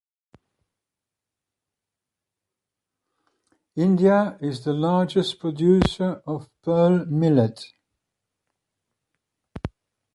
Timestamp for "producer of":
5.39-6.49